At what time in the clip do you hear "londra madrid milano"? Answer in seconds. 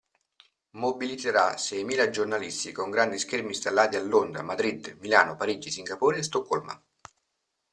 4.01-5.35